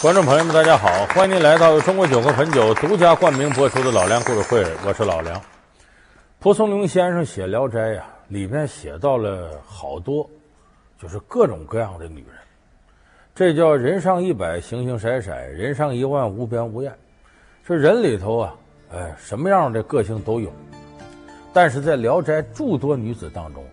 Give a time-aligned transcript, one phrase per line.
[0.00, 5.42] 观众朋友们，大家好，欢迎您来到中国酒和汾酒独家冠名播出的《老梁故事会》，我是老梁。
[6.38, 10.30] 蒲松龄先生写《聊斋》呀，里面写到了好多，
[11.02, 12.36] 就是各种各样的女人，
[13.34, 16.96] 这叫人上一百，形形色色；人上一万，无边无厌。
[17.66, 18.54] 这人里头啊，
[18.92, 20.52] 哎，什么样的个性都有，
[21.52, 23.64] 但是在《聊斋》诸多女子当中，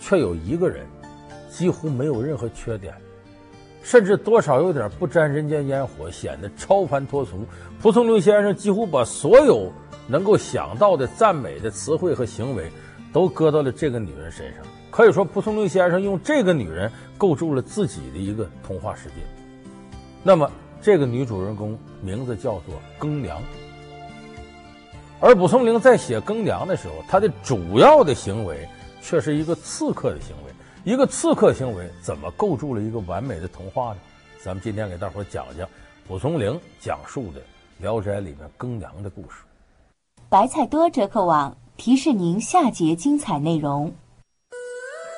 [0.00, 0.86] 却有一个人，
[1.50, 2.94] 几乎没有任何缺点。
[3.84, 7.44] 甚至多少有点不沾人间烟火，显得超凡脱俗。
[7.82, 9.70] 蒲松龄先生几乎把所有
[10.08, 12.72] 能够想到的赞美的词汇和行为，
[13.12, 14.64] 都搁到了这个女人身上。
[14.90, 19.16] 可以说，蒲松龄先生用这个女人构筑了自己的一个童话世界。
[20.22, 23.38] 那么，这个女主人公名字叫做更娘。
[25.20, 28.66] 而蒲松龄在写更娘的时候，他的主要的行为
[29.02, 30.52] 却是一个刺客的行为。
[30.84, 33.96] 一个刺客行为怎么构筑了一个完美的童话呢？
[34.42, 35.66] 咱们今天给大伙讲讲
[36.06, 37.40] 蒲松龄讲述的
[37.78, 39.38] 《聊斋》里面更娘的故事。
[40.28, 43.90] 白菜多折扣网提示您下节精彩内容：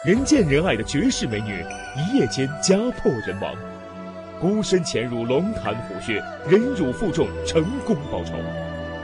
[0.04, 1.64] 人见人爱的绝世美女，
[1.96, 3.52] 一夜间家破人亡；
[4.40, 8.34] 孤身潜入龙潭虎穴，忍辱负重，成功报仇。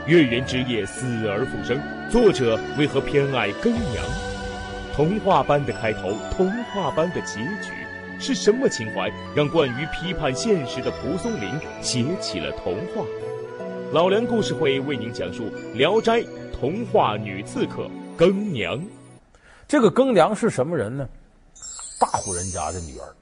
[0.07, 1.77] 月圆之夜，死而复生。
[2.09, 4.32] 作者为何偏爱更娘？
[4.95, 7.73] 童话般的开头，童话般的结局，
[8.19, 13.03] 是什么情怀让惯于批判现实的蒲松龄写起了童话？
[13.91, 16.19] 老梁故事会为您讲述《聊斋》
[16.51, 18.79] 童话女刺客更娘。
[19.67, 21.09] 这个更娘是什么人呢？
[21.99, 23.15] 大户人家的女儿，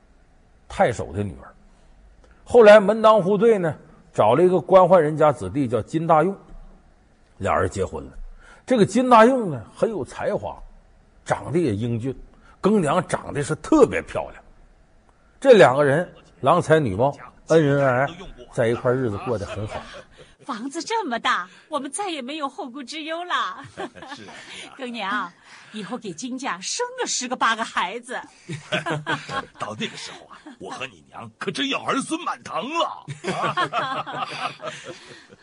[0.67, 1.47] 太守的女儿。
[2.43, 3.73] 后来门当户对呢，
[4.13, 6.35] 找了一个官宦人家子弟叫金大用，
[7.37, 8.11] 俩人结婚了。
[8.65, 10.61] 这个金大用呢，很有才华。
[11.25, 12.15] 长得也英俊，
[12.61, 14.43] 庚娘长得是特别漂亮。
[15.39, 17.11] 这两个人郎才女貌，
[17.47, 18.07] 恩恩爱爱，
[18.51, 19.81] 在一块日子过得很好。
[20.45, 23.63] 房子这么大，我们再也没有后顾之忧了。
[24.15, 24.33] 是、啊，
[24.75, 25.31] 更娘，
[25.71, 28.19] 以后给金家生个十个八个孩子。
[29.59, 33.05] 到那个时候啊，我和你娘可真要儿孙满堂了。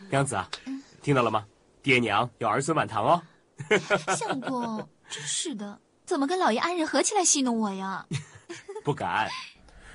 [0.09, 0.49] 娘子啊，
[1.01, 1.45] 听到了吗？
[1.81, 3.21] 爹娘要儿孙满堂哦。
[4.17, 4.85] 相公。
[5.09, 8.05] 真是的，怎么跟老爷安人合起来戏弄我呀？
[8.85, 9.27] 不敢。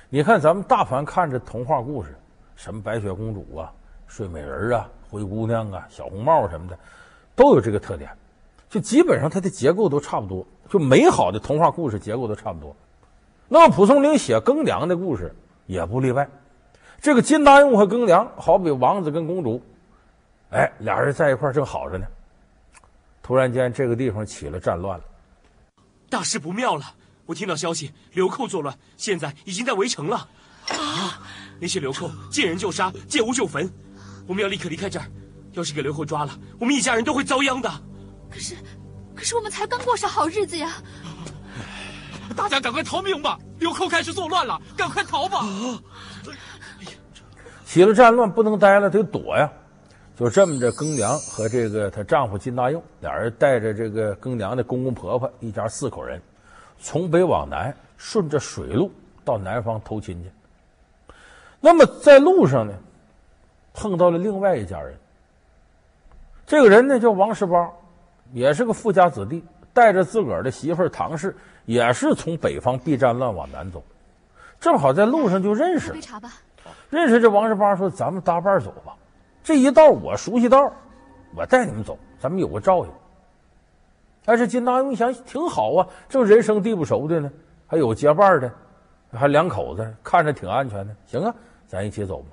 [0.09, 2.15] 你看咱们大凡看着童话故事，
[2.55, 3.71] 什么白雪公主啊、
[4.07, 6.77] 睡美人啊、灰姑娘啊、小红帽什么的，
[7.35, 8.09] 都有这个特点，
[8.69, 12.75] 就基本上它的结构都差不多，就美好的童话故事结构都差不多。
[13.47, 15.33] 那么蒲松龄写更娘的故事
[15.65, 16.29] 也不例外。
[16.99, 19.61] 这个金大用和更娘好比王子跟公主，
[20.49, 22.05] 哎，俩人在一块正好着呢。
[23.25, 25.03] 突然间，这个地方起了战乱了，
[26.11, 26.85] 大事不妙了！
[27.25, 30.29] 我听到消息，流寇作乱，现在已经在围城了。
[30.69, 31.19] 啊！
[31.59, 33.67] 那些流寇见人就杀，见屋就焚，
[34.27, 35.07] 我们要立刻离开这儿。
[35.53, 37.67] 要是给流寇抓了，我们一家人都会遭殃的。
[38.29, 38.55] 可是，
[39.15, 40.73] 可是我们才刚过上好日子呀！
[42.35, 43.39] 大家赶快逃命吧！
[43.57, 45.39] 流寇开始作乱了，赶快逃吧！
[45.39, 45.81] 啊
[47.65, 49.51] 起了战乱，不能待了，得躲呀。
[50.15, 56.21] 就这么着，庚娘和这个她丈夫金大佑俩人带着这个庚娘的公公婆婆一家四口人，
[56.79, 58.89] 从北往南顺着水路
[59.25, 60.31] 到南方投亲去。
[61.59, 62.73] 那么在路上呢，
[63.73, 64.95] 碰到了另外一家人。
[66.45, 67.69] 这个人呢叫王十八，
[68.31, 69.43] 也是个富家子弟，
[69.73, 73.83] 带着自个儿的媳妇唐氏，也是从北方避战乱往南走，
[74.61, 75.97] 正好在路上就认识了。
[76.89, 78.95] 认识这王十八说：“咱们搭伴走吧。”
[79.45, 80.73] 这一道我熟悉道，
[81.35, 82.91] 我带你们走，咱们有个照应。
[84.25, 87.31] 但是金大勇一想挺好啊，这人生地不熟的呢，
[87.67, 88.51] 还有结伴的，
[89.11, 90.95] 还两口子，看着挺安全的。
[91.05, 91.35] 行啊，
[91.67, 92.29] 咱一起走吧。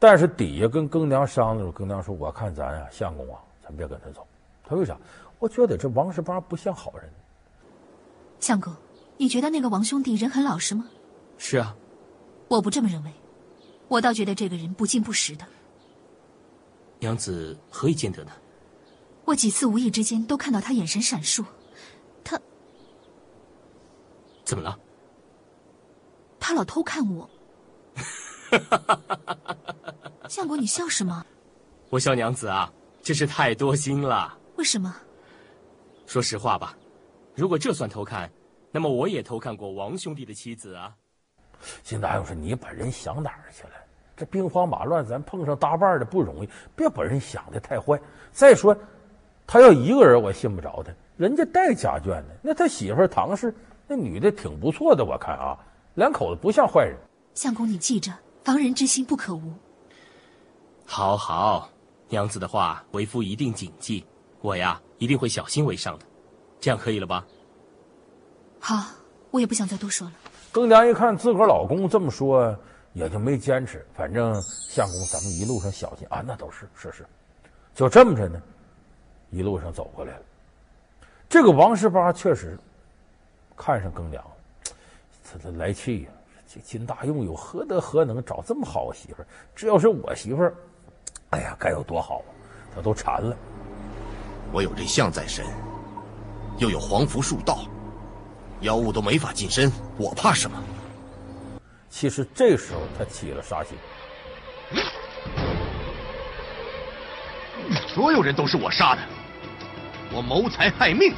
[0.00, 4.26] 但是底下跟更娘商量，更娘说：“我看咱啊，相公啊，咱别跟他走。
[4.68, 4.96] 他为啥？
[5.38, 7.08] 我觉得这王十八不像好人。”
[8.40, 8.74] 相公，
[9.16, 10.86] 你觉得那个王兄弟人很老实吗？
[11.36, 11.76] 是啊，
[12.48, 13.12] 我不这么认为，
[13.86, 15.46] 我倒觉得这个人不近不实的。
[16.98, 18.32] 娘子何以见得呢？
[19.24, 21.44] 我几次无意之间都看到他眼神闪烁，
[22.24, 22.40] 他
[24.44, 24.78] 怎么了？
[26.40, 27.28] 他老偷看我。
[30.28, 31.26] 相国，你笑什么？
[31.90, 32.72] 我笑娘子啊，
[33.02, 34.38] 真是太多心了。
[34.56, 34.94] 为什么？
[36.06, 36.76] 说实话吧，
[37.34, 38.30] 如果这算偷看，
[38.70, 40.96] 那么我也偷看过王兄弟的妻子啊。
[41.82, 43.70] 金大用说：“你把人想哪儿去了？”
[44.18, 47.98] 这兵荒马乱，咱碰上搭伴的不容易，别把人想的太坏。
[48.32, 48.76] 再说，
[49.46, 50.92] 他要一个人，我信不着他。
[51.16, 53.54] 人家带家眷的，那他媳妇唐氏
[53.86, 55.56] 那女的挺不错的，我看啊，
[55.94, 56.96] 两口子不像坏人。
[57.34, 58.12] 相公，你记着，
[58.42, 59.52] 防人之心不可无。
[60.84, 61.70] 好好，
[62.08, 64.04] 娘子的话，为夫一定谨记。
[64.40, 66.04] 我呀，一定会小心为上的。
[66.60, 67.24] 这样可以了吧？
[68.58, 68.82] 好，
[69.30, 70.12] 我也不想再多说了。
[70.50, 72.56] 更娘一看自个儿老公这么说，
[72.98, 73.86] 也就没坚持。
[73.94, 77.06] 反正相公，咱们一路上小心啊，那都是是是。
[77.74, 78.42] 就这么着呢，
[79.30, 80.22] 一路上走过来了。
[81.28, 82.58] 这个王十八确实
[83.56, 84.24] 看上更良，
[85.24, 86.10] 他他来气呀！
[86.52, 89.26] 这金大用有何德何能找这么好的媳妇儿？
[89.54, 90.54] 这要是我媳妇儿，
[91.30, 92.30] 哎呀，该有多好啊！
[92.74, 93.36] 他都馋了。
[94.50, 95.44] 我有这象在身，
[96.56, 97.66] 又有黄符术道，
[98.62, 100.60] 妖物都没法近身，我怕什么？
[101.88, 103.76] 其实这时候他起了杀心。
[107.86, 109.00] 所有人都是我杀的，
[110.12, 111.12] 我谋财害命，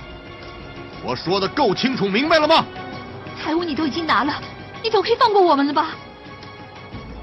[1.05, 2.65] 我说的够清楚明白了吗？
[3.43, 4.41] 财物你都已经拿了，
[4.83, 5.91] 你总可以放过我们了吧？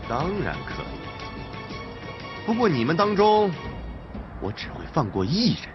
[0.07, 3.51] 当然可以，不过你们当中，
[4.41, 5.69] 我只会放过一人。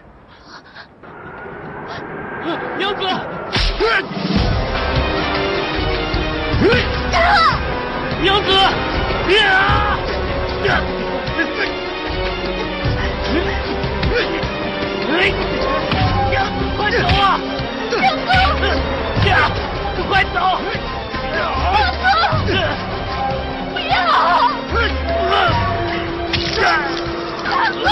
[2.77, 3.03] 娘子，
[8.23, 8.49] 娘子，
[9.35, 9.99] 呀！
[16.77, 17.37] 快走啊！
[17.91, 18.31] 相公，
[19.27, 19.31] 呀，
[20.07, 20.35] 快走！
[21.33, 21.35] 相
[21.99, 22.49] 公，
[23.73, 23.91] 不要！
[26.39, 26.55] 相
[27.73, 27.85] 公，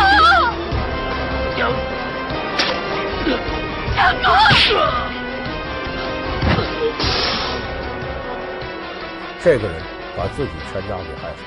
[1.58, 1.60] 相
[4.24, 4.24] 公，
[9.44, 9.76] 这个人
[10.18, 11.44] 把自己全家给害死。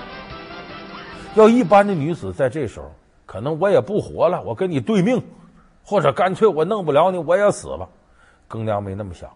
[1.34, 2.90] 要一般的女子在这时候，
[3.26, 5.22] 可能我也不活了，我跟你对命。
[5.86, 7.86] 或者干脆我弄不了你，我也死了。
[8.48, 9.30] 更娘没那么想，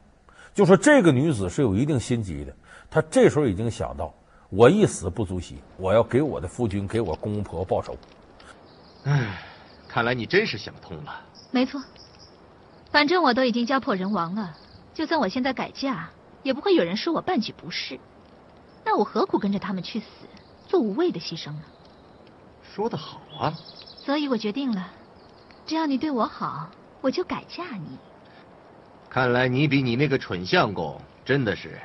[0.54, 2.54] 就说这个女子是有一定心机的。
[2.90, 4.14] 她这时候已经想到，
[4.48, 7.94] 我一死不足惜，我要给我的夫君、给我公公婆婆报仇。
[9.04, 9.42] 唉，
[9.88, 11.20] 看来你真是想通了。
[11.50, 11.82] 没错，
[12.90, 14.56] 反正我都已经家破人亡了，
[14.94, 16.08] 就算我现在改嫁，
[16.42, 18.00] 也不会有人说我半句不是。
[18.90, 20.06] 那我何苦跟着他们去死，
[20.67, 21.62] 做无谓的牺牲呢？
[22.62, 23.52] 说得好啊！
[23.99, 24.90] 所以我决定了。
[25.67, 26.70] 只要你对我好，
[27.02, 27.99] 我就改嫁你。
[29.11, 31.79] 看来你比你那个蠢相公真的是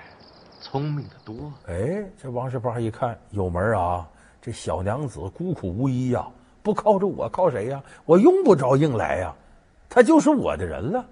[0.61, 1.51] 聪明的多。
[1.67, 4.07] 哎，这王十八一看有门啊，
[4.41, 6.31] 这小娘子孤苦无依呀、啊，
[6.63, 8.01] 不靠着我靠谁呀、啊？
[8.05, 9.35] 我用不着硬来呀、啊，
[9.89, 11.05] 她就是我的人了。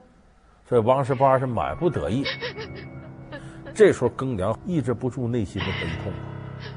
[0.70, 2.24] 所以王十八是满不得已。
[3.82, 6.14] 这时候更娘抑制不住内心的悲痛，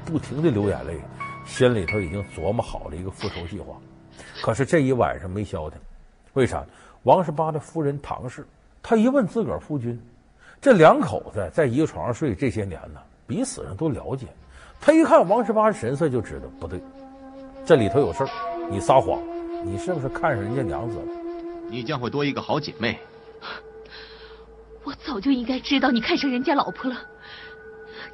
[0.03, 0.99] 不停的流眼泪，
[1.45, 3.75] 心里头已经琢磨好了一个复仇计划。
[4.41, 5.79] 可是这一晚上没消停，
[6.33, 6.65] 为啥？
[7.03, 8.43] 王十八的夫人唐氏，
[8.81, 10.01] 她一问自个儿夫君，
[10.59, 14.25] 这两口子在一个床上睡这些年呢，彼此上都了解。
[14.81, 16.81] 他一看王十八的神色，就知道不对，
[17.63, 18.29] 这里头有事儿。
[18.67, 19.21] 你撒谎，
[19.63, 21.05] 你是不是看上人家娘子了？
[21.69, 22.99] 你将会多一个好姐妹。
[24.85, 27.01] 我早就应该知道你看上人家老婆了。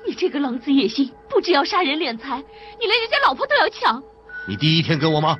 [0.07, 4.01] 你这个狼子野心，不只要杀人敛财，你连人家老婆都要抢。
[4.47, 5.37] 你第一天跟我吗？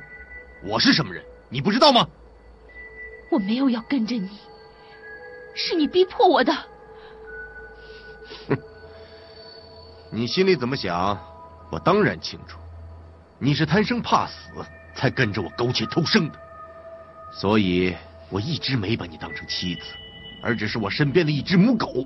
[0.62, 2.06] 我是什么人，你不知道吗？
[3.30, 4.28] 我没有要跟着你，
[5.54, 6.52] 是你逼迫我的。
[8.48, 8.56] 哼，
[10.10, 11.18] 你心里怎么想，
[11.70, 12.58] 我当然清楚。
[13.38, 14.50] 你是贪生怕死
[14.94, 16.38] 才跟着我苟且偷生的，
[17.32, 17.96] 所以
[18.28, 19.82] 我一直没把你当成妻子，
[20.42, 22.04] 而只是我身边的一只母狗。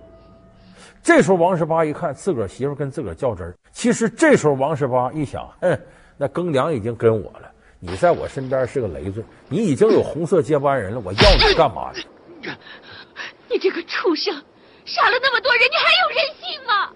[1.03, 5.79] 这时候王十八一看自个儿媳妇跟自个儿较真儿，其实这时候王十八一想，哼，
[6.17, 7.51] 那庚良已经跟我了。
[7.79, 12.57] 你在我身边是个累赘，你已经有红色接班人了，我要你干嘛呢？
[13.49, 14.35] 你这个畜生，
[14.85, 16.91] 杀了那么多人，你还有人性吗？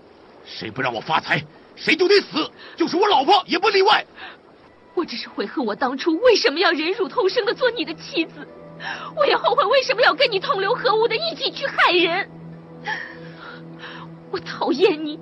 [0.44, 1.44] 谁不让我发财，
[1.76, 4.04] 谁就得死，就是我老婆也不例外。
[4.94, 8.48] 我只是悔恨我当初为什么要忍辱偷生的做你的妻子，
[9.14, 12.30] 我也后悔为什么要跟你同流合污的一起去害人。
[14.30, 15.18] 我讨厌你，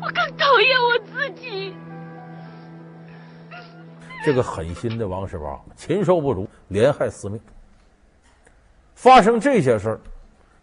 [0.00, 1.74] 我更讨厌我自己。
[4.24, 7.38] 这个狠心的王世八，禽兽不如，连害四命。
[8.94, 10.00] 发生这些事儿，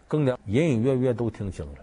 [0.08, 1.74] 更娘隐隐约约都听清了，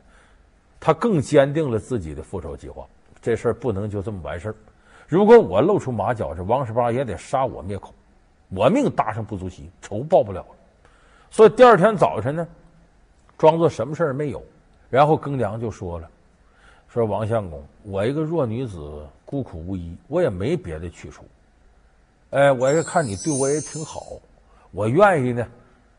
[0.80, 2.86] 他更坚定了自己的复仇计划。
[3.22, 4.56] 这事儿不能就这么完事儿，
[5.10, 7.92] 如果我露出马脚，这王十八也得杀我灭口，
[8.50, 10.56] 我命搭上不足惜，仇报不了了。
[11.32, 12.48] 所以第二天早晨呢，
[13.36, 14.40] 装作什么事儿没有，
[14.88, 16.08] 然后更娘就说了
[16.94, 21.24] ：“说王相公，我一个弱女子，孤苦无依，我也没别的去处。”
[22.30, 24.04] 哎，我也看你对我也挺好，
[24.70, 25.48] 我愿意呢，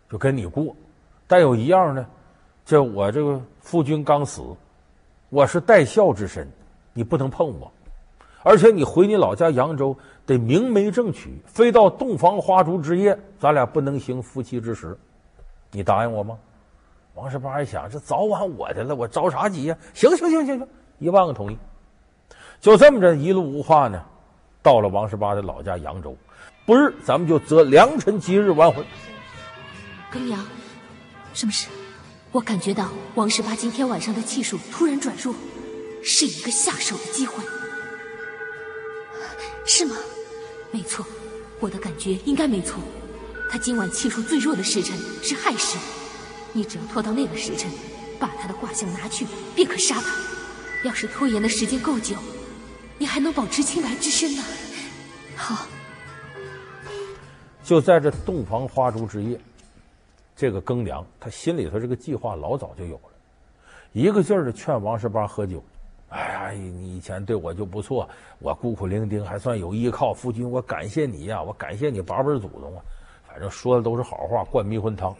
[0.09, 0.73] 就跟你过。
[1.27, 2.07] 但有一样呢，
[2.65, 4.41] 这我这个夫君刚死，
[5.31, 6.49] 我是带孝之身，
[6.93, 7.73] 你不能碰我。
[8.43, 14.97] 而且你回你老家扬州得明媒正娶，非到洞房花烛之夜，咱俩不能行夫妻之实。
[15.71, 16.39] 你答应我吗？
[17.15, 19.77] 王十八一想，这早晚我的了，我着啥急呀？
[19.93, 20.69] 行行行行行，
[20.99, 21.59] 一万个同意。
[22.61, 24.03] 就这么着，一路无话呢，
[24.63, 26.17] 到了王十八的老家扬州。
[26.65, 28.85] 不日，咱们就择良辰吉日完婚。
[30.13, 30.47] 庚阳，
[31.35, 31.69] 什么事？
[32.33, 35.35] 我感觉到王十八今天晚上的气数突然转弱，
[36.03, 37.43] 是一个下手的机会，
[39.73, 39.95] 是吗？
[40.73, 41.07] 没错，
[41.61, 42.83] 我的感觉应该没错。
[43.49, 45.79] 他今晚气数最弱的时辰是亥时，
[46.53, 47.71] 你只要拖到那个时辰，
[48.19, 49.25] 把他的卦象拿去，
[49.55, 50.13] 便可杀他。
[50.85, 52.17] 要是拖延的时间够久，
[52.99, 54.43] 你还能保持清白之身呢。
[55.37, 55.69] 好，
[57.63, 59.41] 就在这洞房花烛之夜。
[60.35, 63.11] 这个庚娘，他心里头这个计划老早就有了，
[63.93, 65.63] 一个劲儿的劝王十八喝酒。
[66.11, 68.09] 哎呀，你以前对我就不错，
[68.41, 70.13] 我孤苦伶仃还算有依靠。
[70.13, 72.83] 夫君，我感谢你呀，我感谢你八辈祖宗啊，
[73.29, 75.15] 反正说的都是好话，灌迷魂汤。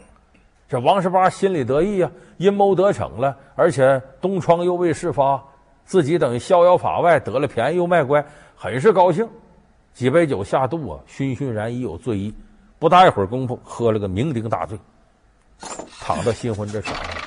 [0.67, 5.41] 这王十八心里得意呀，阴谋得逞了，而且东窗又未事发，
[5.85, 9.27] 自己等于逍遥法外，得了便宜又卖乖，很是高兴。
[9.93, 12.33] 几杯酒下肚啊，醺醺然已有醉意，
[12.79, 14.77] 不大一会儿功夫，喝了个酩酊大醉。
[16.01, 17.21] 躺到新婚这床上，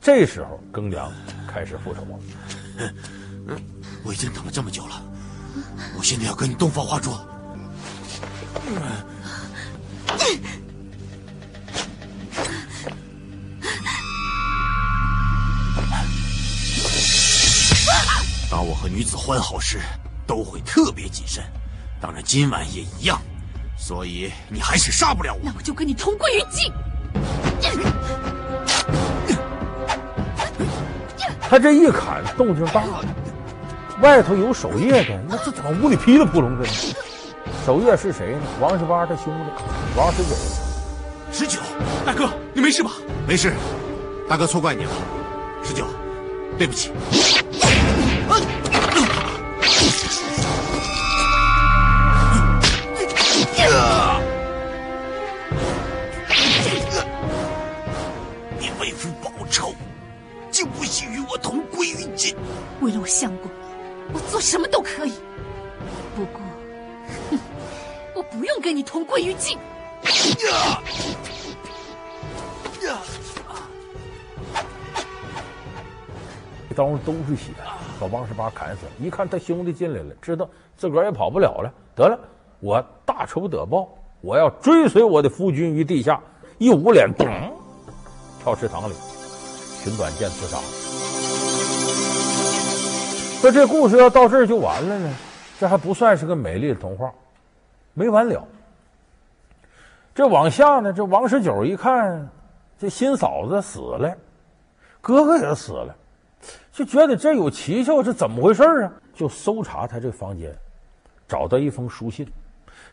[0.00, 1.10] 这时候庚娘
[1.46, 2.00] 开始复仇。
[4.04, 5.02] 我已经等了这么久了，
[5.96, 7.10] 我现在要跟你洞房花烛。
[18.50, 19.80] 当我和女子欢好时，
[20.26, 21.44] 都会特别谨慎，
[22.00, 23.20] 当然今晚也一样。
[23.78, 25.40] 所以你还是杀不了我。
[25.44, 26.72] 那我就跟你同归于尽。
[31.48, 33.02] 他这一砍，动静大了，
[34.02, 36.70] 外头有守夜的，那这怎么屋里噼里扑隆的呢？
[37.64, 38.40] 守夜是谁呢？
[38.60, 39.62] 王十八他兄弟
[39.96, 40.34] 王十九。
[41.32, 41.58] 十九，
[42.04, 42.90] 大哥，你没事吧？
[43.26, 43.52] 没事，
[44.28, 44.90] 大哥错怪你了。
[45.62, 45.86] 十九，
[46.58, 46.90] 对不起。
[68.98, 69.56] 同归于尽。
[76.68, 77.52] 这刀都是血，
[78.00, 78.92] 把王十八砍死了。
[78.98, 81.72] 一看他兄弟进来了，知道自个儿也跑不了了。
[81.94, 82.18] 得了，
[82.58, 83.88] 我大仇得报，
[84.20, 86.20] 我要追随我的夫君于地下。
[86.58, 87.24] 一捂脸，咚，
[88.42, 88.94] 跳池塘里，
[89.84, 90.64] 寻短见自杀了。
[93.40, 95.14] 说这故事要到这儿就完了呢？
[95.60, 97.12] 这还不算是个美丽的童话，
[97.94, 98.44] 没完了。
[100.18, 102.28] 这往下呢，这王十九一看，
[102.76, 104.18] 这新嫂子死了，
[105.00, 105.94] 哥哥也死了，
[106.72, 108.92] 就觉得这有蹊跷，这怎么回事啊？
[109.14, 110.52] 就搜查他这房间，
[111.28, 112.26] 找到一封书信。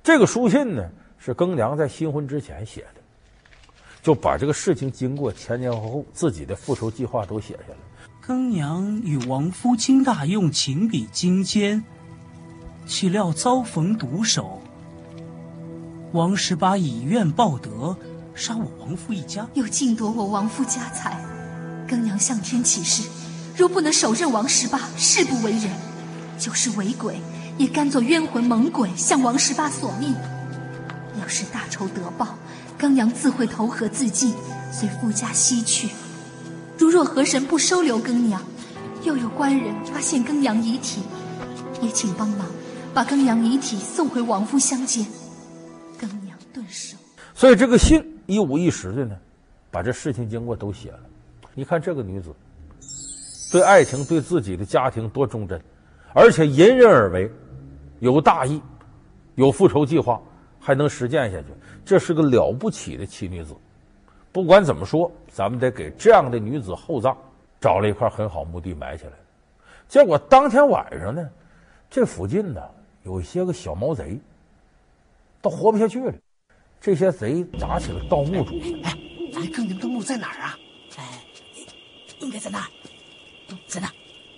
[0.03, 3.01] 这个书信呢，是庚娘在新婚之前写的，
[4.03, 7.75] 就把这个事情经过前前后后自己的复仇计划都写下来。
[8.23, 11.83] 庚娘与王夫金大用情比金坚，
[12.85, 14.61] 岂料遭逢毒手。
[16.15, 17.93] 王十八以怨报德，
[18.33, 21.21] 杀我王夫一家，又尽夺我王夫家财。
[21.89, 23.03] 庚娘向天起誓，
[23.57, 25.69] 若不能手刃王十八，誓不为人；
[26.39, 27.19] 就是为鬼，
[27.57, 30.15] 也甘做冤魂猛鬼，向王十八索命。
[31.19, 32.37] 要是大仇得报，
[32.79, 34.33] 庚娘自会投河自尽，
[34.71, 35.89] 随夫家西去。
[36.77, 38.41] 如若河神不收留庚娘，
[39.03, 41.01] 又有官人发现庚娘遗体，
[41.81, 42.47] 也请帮忙
[42.93, 45.05] 把庚娘遗体送回王夫乡间。
[47.35, 49.15] 所以这个信一五一十的呢，
[49.69, 50.99] 把这事情经过都写了。
[51.53, 52.33] 你看这个女子，
[53.51, 55.61] 对爱情、对自己的家庭多忠贞，
[56.13, 57.29] 而且隐忍而为，
[57.99, 58.61] 有大义，
[59.35, 60.21] 有复仇计划，
[60.61, 61.47] 还能实践下去，
[61.83, 63.53] 这是个了不起的奇女子。
[64.31, 67.15] 不管怎么说，咱们得给这样的女子厚葬，
[67.59, 69.11] 找了一块很好墓地埋起来。
[69.89, 71.29] 结果当天晚上呢，
[71.89, 72.61] 这附近呢
[73.03, 74.17] 有一些个小毛贼，
[75.41, 76.13] 都活不下去了。
[76.85, 78.61] 这些贼砸起了盗墓主。
[78.83, 78.95] 哎，
[79.33, 80.59] 咱更阳的墓在哪儿啊？
[80.97, 81.19] 哎，
[82.19, 82.67] 应该在那儿，
[83.65, 83.93] 在那儿。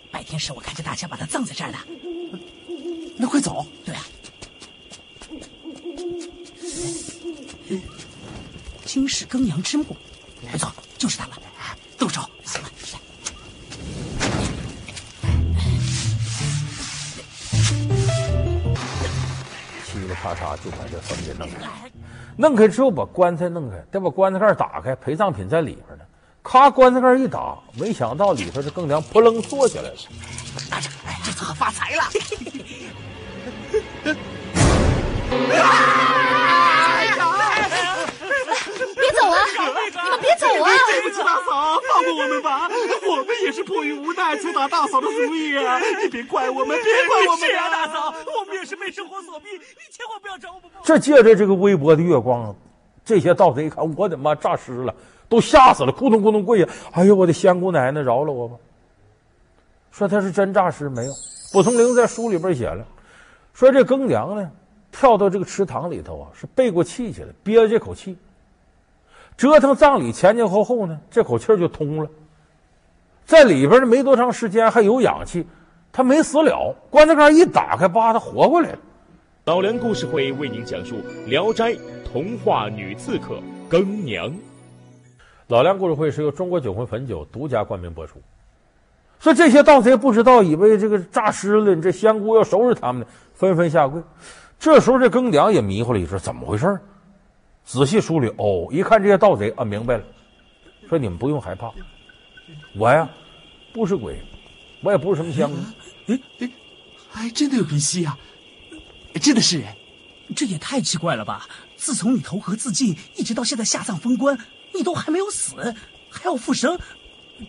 [0.09, 1.77] 白天时我看见大家把他葬在这儿的。
[3.17, 3.65] 那快走！
[3.83, 4.01] 对啊。
[8.85, 9.83] 这是耕阳之墓，
[10.41, 11.33] 没错，就是他了。
[11.97, 12.21] 动手！
[19.85, 21.73] 噼里啪嚓就把这坟给弄了。
[22.39, 26.03] 弄开之后把棺材弄开，再把棺材盖打开，陪葬品在里边呢。
[26.43, 29.95] 咔，棺材盖一打，没想到里头这更娘扑棱坐起来了。
[30.69, 30.87] 大这
[31.25, 32.03] 这次可发财了！
[38.95, 39.35] 别 走啊！
[40.19, 40.69] 别走啊！
[40.91, 42.69] 对不起，大嫂，放过我们吧！
[43.07, 45.79] 我们也是迫于无奈才打大嫂的主意啊！
[46.01, 47.49] 你别怪我们，别怪我们！
[47.49, 50.69] 是啊，大嫂，我们也是被生活所逼，你千万不要找我们。
[50.83, 52.55] 这借着这个微薄的月光，
[53.05, 54.93] 这些盗贼一看，我的妈，诈尸了，
[55.29, 56.67] 都吓死了，咕咚咕咚跪下！
[56.91, 58.55] 哎呦，我的仙姑奶奶，饶了我吧！
[59.91, 61.13] 说他是真诈尸没有？
[61.51, 62.85] 蒲松龄在书里边写了，
[63.53, 64.51] 说这庚娘呢，
[64.91, 68.15] 跳到这个池塘里头啊，是背过气去了，憋着这口气。
[69.37, 72.09] 折腾葬礼前前后后呢，这口气儿就通了，
[73.23, 75.45] 在里边呢没多长时间还有氧气，
[75.91, 76.75] 他没死了。
[76.89, 78.79] 棺材盖一打开，叭，他活过来了。
[79.45, 80.95] 老梁故事会为您讲述
[81.29, 81.75] 《聊斋
[82.11, 83.39] 童话女刺客
[83.69, 84.27] 更娘》。
[85.47, 88.19] 老梁故事会是由中国酒魂汾酒独家冠名播出。
[89.19, 94.01] 说这些盗贼不知道，以为这个诈尸了，这仙姑要收拾他们呢，纷纷下跪。
[94.59, 96.79] 这时候这更娘也迷糊了一说怎么回事？
[97.67, 100.03] 仔细梳理，哦，一看这些盗贼啊，明白了，
[100.87, 101.69] 说你们不用害怕，
[102.73, 103.09] 我呀
[103.73, 104.23] 不是鬼，
[104.81, 105.57] 我也不是什么仙姑，
[106.07, 106.49] 哎哎，
[107.09, 108.17] 还真的有鼻息啊，
[109.21, 109.75] 真的是人，
[110.33, 111.45] 这也太奇怪了吧！
[111.75, 114.39] 自从你投河自尽，一直到现在下葬封棺，
[114.73, 115.75] 你都还没有死，
[116.09, 116.79] 还要复生，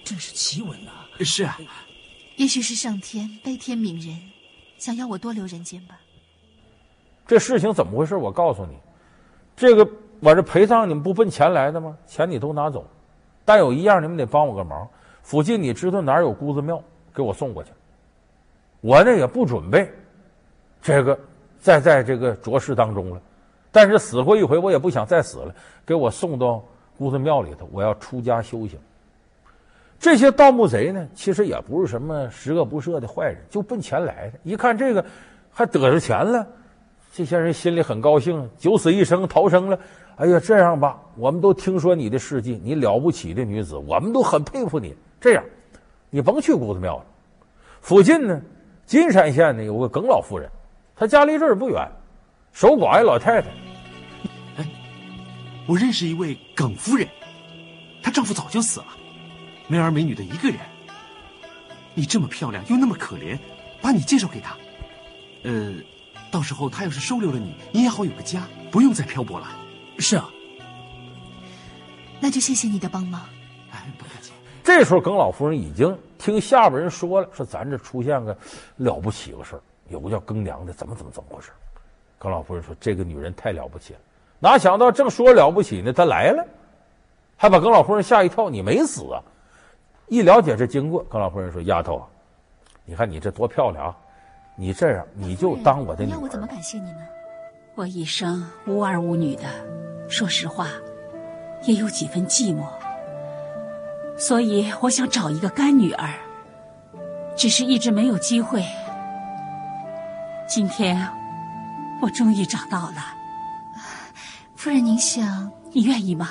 [0.03, 0.91] 真是奇闻呐！
[1.25, 1.61] 是啊，
[2.35, 4.21] 也许是上天悲天悯人，
[4.79, 6.01] 想要我多留人间吧。
[7.25, 8.17] 这事情怎么回事？
[8.17, 8.77] 我告诉你，
[9.57, 9.89] 这个。
[10.21, 11.97] 我这陪葬你们不奔钱来的吗？
[12.07, 12.85] 钱你都拿走，
[13.45, 14.89] 但有一样你们得帮我个忙。
[15.23, 16.83] 附近你知道哪儿有姑子庙，
[17.15, 17.71] 给我送过去。
[18.81, 19.91] 我呢也不准备
[20.81, 21.19] 这个
[21.61, 23.21] 再在这个浊世当中了，
[23.71, 25.55] 但是死过一回，我也不想再死了。
[25.85, 26.63] 给我送到
[26.97, 28.79] 姑子庙里头，我要出家修行。
[30.01, 34.39] 这些盗墓贼呢，其实也不是什么十恶不赦的坏人，就奔钱来的。
[34.45, 35.05] 一看这个
[35.53, 36.47] 还得着钱了，
[37.13, 39.79] 这些人心里很高兴，九死一生逃生了。
[40.19, 44.93] 哎呀，这样吧，我们都听说你的事迹，你了不起的女子，我们都很佩服你。
[45.21, 45.45] 这样，
[46.11, 47.05] 你甭去姑子庙了，
[47.81, 48.43] 附近呢，
[48.85, 50.51] 金山县呢有个耿老夫人，
[50.97, 51.89] 她家离这儿不远，
[52.53, 53.49] 守寡一老太太。
[54.57, 54.67] 哎，
[55.69, 57.07] 我认识一位耿夫人，
[58.03, 58.87] 她丈夫早就死了，
[59.69, 60.59] 没儿没女的一个人。
[61.95, 63.39] 你这么漂亮又那么可怜，
[63.81, 64.57] 把你介绍给她，
[65.45, 65.75] 呃，
[66.29, 69.47] 到时候她要是收留了你，你也好有个家，不用再漂泊了。
[69.99, 70.29] 是啊，
[72.21, 73.23] 那就谢谢你的帮忙。
[73.71, 74.33] 哎，不客气。
[74.65, 78.37] 这时候，耿老夫人已经听下边人说了，说咱这出现个
[78.77, 81.51] 了不起个事儿，有个叫更娘的，怎么怎么怎么回事？
[82.19, 84.01] 耿老夫人说：“这个女人太了不起了，
[84.41, 86.45] 哪想到正说了不起呢，她来了，
[87.37, 88.51] 还把耿老夫人吓一跳。
[88.51, 89.23] 你没死啊？
[90.09, 92.07] 一了解这经过，耿老夫人说：‘丫头啊，
[92.85, 93.97] 你看你这多漂亮啊！
[94.57, 97.07] 你这样，你就当我的女儿。’你要我怎么感谢你呢？
[97.77, 99.45] 我一生无儿无女的。”
[100.09, 100.69] 说实话，
[101.65, 102.67] 也有几分寂寞，
[104.17, 106.15] 所以我想找一个干女儿，
[107.37, 108.65] 只是一直没有机会。
[110.49, 111.09] 今天，
[112.01, 113.15] 我终于找到了。
[114.57, 116.31] 夫人，您想，你愿意吗？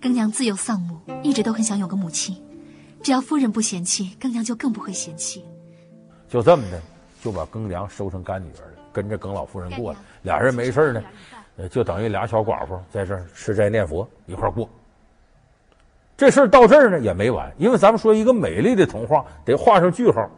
[0.00, 2.40] 更娘自幼丧母，一直都很想有个母亲。
[3.02, 5.44] 只要夫人不嫌弃，更娘就更不会嫌弃。
[6.28, 6.80] 就这么的，
[7.22, 9.98] 就把更娘收成干女儿了，跟着耿老夫人过了。
[10.22, 11.02] 俩人没事呢。
[11.68, 14.68] 就等于俩小寡妇在这吃斋念佛一块过。
[16.16, 20.28] 这事到这儿呢也没完，因为咱们说一个美丽的童话得画上句号。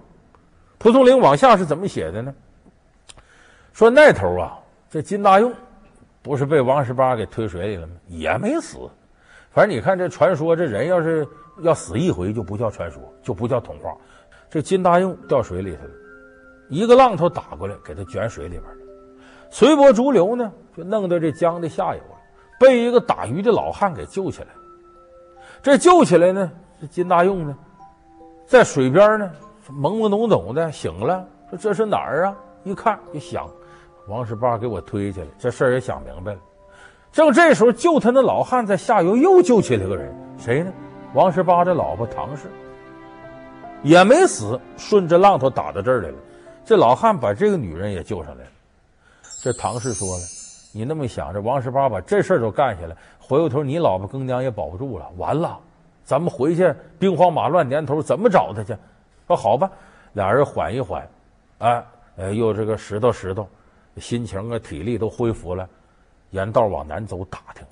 [0.78, 2.34] 蒲松龄往下是怎么写的呢？
[3.72, 4.58] 说那头啊，
[4.90, 5.52] 这金大用
[6.22, 7.94] 不是被王十八给推水里了吗？
[8.08, 8.78] 也没死。
[9.50, 11.26] 反正你看这传说，这人要是
[11.62, 13.94] 要死一回就不叫传说，就不叫童话。
[14.50, 15.90] 这金大用掉水里头了，
[16.68, 18.78] 一个浪头打过来，给他卷水里边了。
[19.50, 22.16] 随波逐流呢，就弄到这江的下游了，
[22.58, 24.48] 被一个打鱼的老汉给救起来。
[25.62, 27.56] 这救起来呢，这金大用呢，
[28.46, 29.30] 在水边呢，
[29.70, 32.36] 懵懵懂懂的醒了，说这是哪儿啊？
[32.64, 33.48] 一看就想，
[34.08, 36.38] 王十八给我推起来，这事儿也想明白了。
[37.12, 40.72] 正这时候，救他那老汉在下游又救起来个人，谁呢？
[41.14, 42.44] 王十八的老婆唐氏
[43.82, 46.16] 也没死，顺着浪头打到这儿来了。
[46.64, 48.50] 这老汉把这个女人也救上来了。
[49.42, 50.22] 这唐氏说了
[50.72, 55.58] ：“你那么想着，王十八把这事儿都干下来，回过头你老婆更娘也保不住了，完了，
[56.04, 58.76] 咱们回去兵荒马乱年头怎么找他去？
[59.28, 59.70] 说好吧，
[60.14, 61.08] 俩人缓一缓，
[61.58, 61.84] 哎，
[62.16, 63.46] 呃，又这个拾掇拾掇，
[63.96, 65.68] 心情啊、体力都恢复了，
[66.30, 67.64] 沿道往南走打听。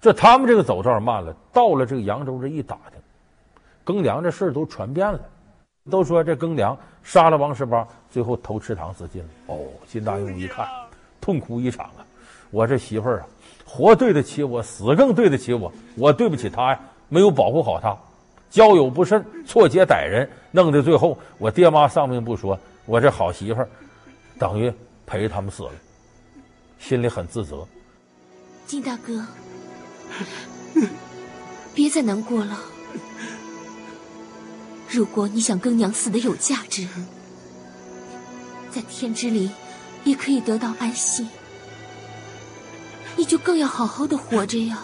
[0.00, 3.00] 这他们这个走道慢了，到了这个扬州这一打听，
[3.82, 5.20] 更娘这事儿都传遍了，
[5.90, 9.28] 都说这更娘杀了王十八，最后投池塘自尽了。
[9.46, 10.68] 哦，金大用一看，
[11.28, 12.00] 痛哭一场啊！
[12.50, 13.26] 我这媳妇儿啊，
[13.66, 17.94] 活对得起我，死更对得起我，我对不起她呀，没有保护好她，
[18.48, 23.68] 交友不慎，错结歹人，弄得最后我爹妈丧命不说，我这好媳妇儿
[24.38, 24.72] 等于
[25.04, 25.72] 陪他们死了，
[26.78, 27.68] 心里很自责。
[28.66, 29.22] 金大哥。
[31.74, 32.58] 别再难过了。
[34.88, 36.88] 如果你想跟娘死的有价值，
[38.70, 39.50] 在天之灵
[40.08, 41.26] 也可以得到安息，
[43.14, 44.78] 你就更要好好的活着呀。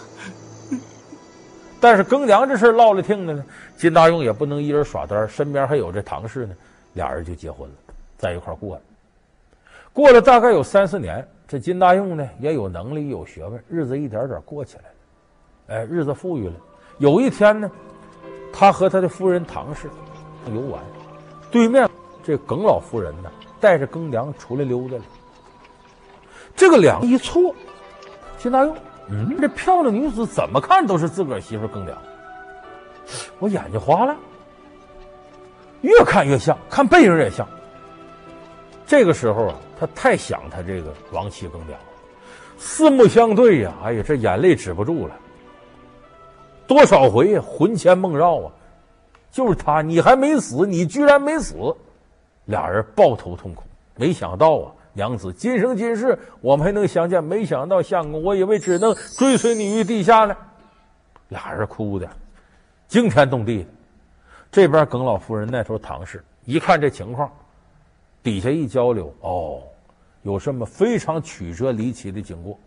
[1.81, 3.43] 但是庚娘这事落了听的呢，
[3.75, 6.53] 金大用也不能一人耍单，身边还有这唐氏呢，
[6.93, 7.75] 俩人就结婚了，
[8.19, 8.81] 在一块过了。
[9.91, 15.81] 过了大概有三四年，这金大用呢也有能力有学问，日子一点点过起来了。
[15.81, 16.53] 哎，日子富裕了。
[16.99, 17.71] 有一天呢，
[18.53, 19.89] 他和他的夫人唐氏
[20.53, 20.79] 游玩，
[21.49, 21.89] 对面
[22.23, 25.01] 这耿老夫人呢带着庚良出来溜达了。
[26.55, 27.53] 这个两一错，
[28.37, 28.75] 金大用，
[29.09, 31.97] 嗯，这漂亮女子怎么看都是自个儿媳妇庚良。
[33.39, 34.15] 我眼睛花了，
[35.81, 37.47] 越看越像，看背影也像。
[38.87, 41.85] 这个时候啊，他太想他这个亡妻庚良了，
[42.57, 45.15] 四目相对呀，哎呀，这眼泪止不住了。
[46.67, 48.51] 多少回呀，魂牵梦绕啊！
[49.31, 51.75] 就是他，你还没死，你居然没死，
[52.45, 53.63] 俩人抱头痛哭。
[53.95, 60.35] 没想到啊，娘子今生今世我们还能相见，没想到相公，我以为只能追随你于地下呢。
[61.29, 62.07] 俩人哭的
[62.87, 63.69] 惊天动地的。
[64.51, 67.31] 这边耿老夫人那头唐氏一看这情况，
[68.23, 69.61] 底下一交流，哦，
[70.21, 72.57] 有什么非常曲折离奇的经过。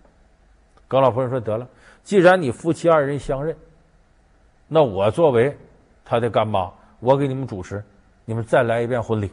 [0.87, 1.69] 耿老夫人说：“得了，
[2.03, 3.57] 既然你夫妻二人相认。”
[4.67, 5.57] 那我作为
[6.05, 7.83] 他的干妈，我给你们主持，
[8.25, 9.31] 你们再来一遍婚礼，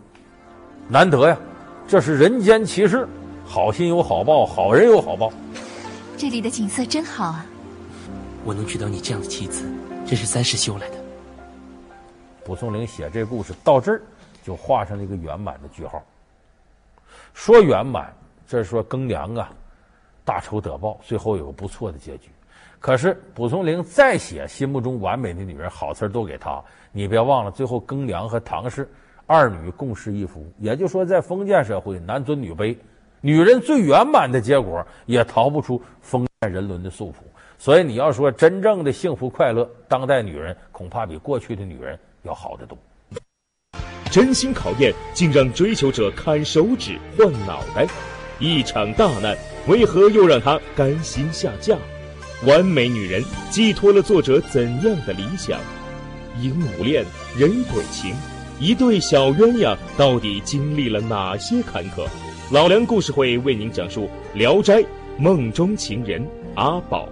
[0.87, 1.37] 难得呀！
[1.87, 3.07] 这是人间奇事，
[3.43, 5.31] 好心有好报，好人有好报。
[6.15, 7.45] 这里的景色真好啊！
[8.43, 9.65] 我能娶到你这样的妻子，
[10.05, 10.95] 这是三世修来的。
[12.43, 14.01] 蒲松龄写这故事到这儿，
[14.43, 16.03] 就画上了一个圆满的句号。
[17.33, 18.13] 说圆满，
[18.47, 19.49] 这是说庚良啊，
[20.23, 22.29] 大仇得报，最后有个不错的结局。
[22.79, 26.63] 可是蒲松龄再写心目中完美的女人，好词都给她。
[26.91, 28.87] 你别忘了，最后庚良和唐氏
[29.27, 32.77] 二女共侍一夫，也就是说，在封建社会，男尊女卑，
[33.21, 37.15] 女人最圆满的结果也逃不出封建人伦的束缚。
[37.57, 42.77] 所以你要说真正的幸福快乐，当代女人恐怕比过去的女人要好得多。
[44.11, 47.87] 真心考验竟让追求者砍手指换脑袋，
[48.39, 49.35] 一场大难
[49.67, 51.75] 为何又让她甘心下嫁？
[52.45, 55.59] 完美女人寄托了作者怎样的理想？
[56.39, 57.03] 鹦鹉恋、
[57.37, 58.13] 人鬼情，
[58.57, 62.07] 一对小鸳鸯到底经历了哪些坎坷？
[62.53, 64.81] 老梁故事会为您讲述《聊斋
[65.17, 67.09] 梦中情人阿宝》。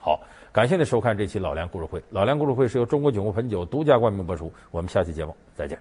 [0.00, 0.20] 好，
[0.52, 2.02] 感谢您收看这期老梁故事会。
[2.10, 4.52] 老梁故事会是由中国酒国汾酒独家冠名播出。
[4.72, 5.78] 我们下期节目再见。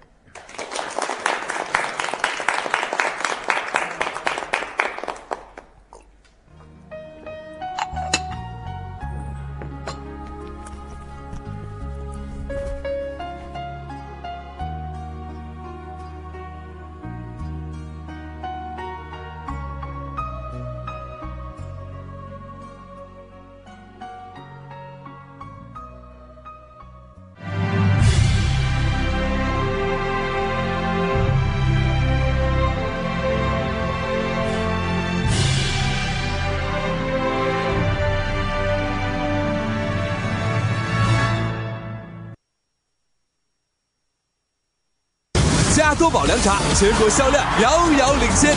[45.86, 47.69] 加多宝凉茶全国销量遥
[48.00, 48.56] 遥领先，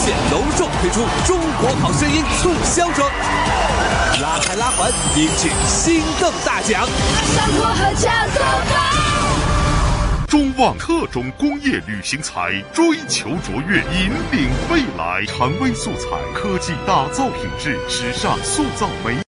[0.00, 3.08] 现隆重推出《中国好声音》促销装，
[4.20, 6.84] 拉开拉环，赢取心动大奖。
[10.26, 15.24] 中旺特种工业旅行材，追求卓越，引领未来。
[15.26, 19.18] 常威素材，科技打造品质，时尚塑造美。